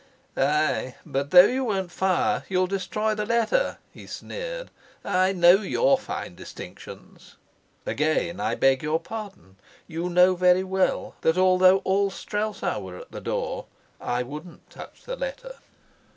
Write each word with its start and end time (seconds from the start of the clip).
"Ay, 0.35 0.95
but 1.05 1.29
though 1.29 1.45
you 1.45 1.63
won't 1.63 1.91
fire, 1.91 2.43
you'll 2.49 2.65
destroy 2.65 3.13
the 3.13 3.23
letter," 3.23 3.77
he 3.93 4.07
sneered. 4.07 4.71
"I 5.05 5.31
know 5.31 5.57
your 5.57 5.95
fine 5.95 6.33
distinctions." 6.33 7.35
"Again 7.85 8.39
I 8.39 8.55
beg 8.55 8.81
your 8.81 8.99
pardon. 8.99 9.57
You 9.85 10.09
know 10.09 10.33
very 10.33 10.63
well 10.63 11.13
that, 11.21 11.37
although 11.37 11.81
all 11.83 12.09
Strelsau 12.09 12.79
were 12.79 12.97
at 12.97 13.11
the 13.11 13.21
door, 13.21 13.67
I 13.99 14.23
wouldn't 14.23 14.71
touch 14.71 15.03
the 15.03 15.15
letter." 15.15 15.57